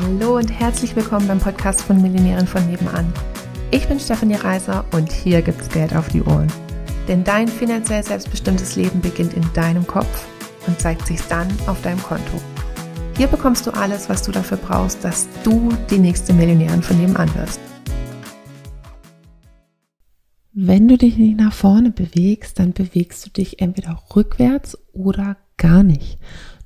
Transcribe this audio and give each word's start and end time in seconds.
Hallo 0.00 0.38
und 0.38 0.48
herzlich 0.48 0.96
willkommen 0.96 1.28
beim 1.28 1.38
Podcast 1.38 1.82
von 1.82 2.00
Millionären 2.00 2.46
von 2.46 2.66
nebenan. 2.66 3.12
Ich 3.70 3.86
bin 3.88 4.00
Stefanie 4.00 4.36
Reiser 4.36 4.86
und 4.92 5.12
hier 5.12 5.42
gibt's 5.42 5.68
Geld 5.68 5.94
auf 5.94 6.08
die 6.08 6.22
Ohren. 6.22 6.50
Denn 7.08 7.24
dein 7.24 7.46
finanziell 7.46 8.02
selbstbestimmtes 8.02 8.76
Leben 8.76 9.02
beginnt 9.02 9.34
in 9.34 9.44
deinem 9.52 9.86
Kopf 9.86 10.26
und 10.66 10.80
zeigt 10.80 11.06
sich 11.06 11.20
dann 11.28 11.46
auf 11.66 11.82
deinem 11.82 12.02
Konto. 12.02 12.40
Hier 13.18 13.26
bekommst 13.26 13.66
du 13.66 13.70
alles, 13.72 14.08
was 14.08 14.22
du 14.22 14.32
dafür 14.32 14.56
brauchst, 14.56 15.04
dass 15.04 15.28
du 15.44 15.68
die 15.90 15.98
nächste 15.98 16.32
Millionärin 16.32 16.82
von 16.82 16.98
nebenan 16.98 17.34
wirst. 17.34 17.60
Wenn 20.54 20.88
du 20.88 20.96
dich 20.96 21.18
nicht 21.18 21.36
nach 21.36 21.52
vorne 21.52 21.90
bewegst, 21.90 22.58
dann 22.58 22.72
bewegst 22.72 23.26
du 23.26 23.30
dich 23.30 23.60
entweder 23.60 24.02
rückwärts 24.16 24.78
oder 24.94 25.36
gar 25.58 25.82
nicht. 25.82 26.18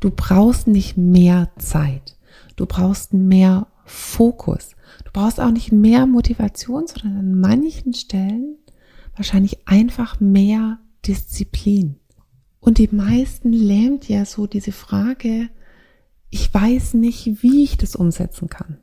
Du 0.00 0.10
brauchst 0.10 0.66
nicht 0.66 0.98
mehr 0.98 1.48
Zeit. 1.56 2.18
Du 2.56 2.66
brauchst 2.66 3.12
mehr 3.12 3.66
Fokus. 3.84 4.70
Du 5.04 5.10
brauchst 5.12 5.40
auch 5.40 5.50
nicht 5.50 5.72
mehr 5.72 6.06
Motivation, 6.06 6.86
sondern 6.86 7.18
an 7.18 7.34
manchen 7.34 7.94
Stellen 7.94 8.56
wahrscheinlich 9.16 9.66
einfach 9.66 10.20
mehr 10.20 10.78
Disziplin. 11.06 11.96
Und 12.60 12.78
die 12.78 12.88
meisten 12.90 13.52
lähmt 13.52 14.08
ja 14.08 14.24
so 14.24 14.46
diese 14.46 14.72
Frage, 14.72 15.50
ich 16.30 16.52
weiß 16.52 16.94
nicht, 16.94 17.42
wie 17.42 17.62
ich 17.62 17.76
das 17.76 17.94
umsetzen 17.94 18.48
kann. 18.48 18.78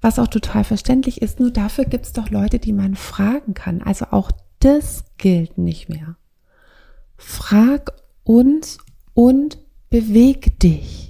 Was 0.00 0.18
auch 0.18 0.28
total 0.28 0.64
verständlich 0.64 1.20
ist, 1.20 1.38
nur 1.38 1.50
dafür 1.50 1.84
gibt 1.84 2.06
es 2.06 2.12
doch 2.12 2.30
Leute, 2.30 2.58
die 2.58 2.72
man 2.72 2.96
fragen 2.96 3.54
kann. 3.54 3.82
Also 3.82 4.06
auch 4.10 4.30
das 4.60 5.04
gilt 5.18 5.58
nicht 5.58 5.88
mehr. 5.88 6.16
Frag 7.16 7.92
uns 8.24 8.78
und 9.12 9.58
beweg 9.90 10.58
dich. 10.58 11.09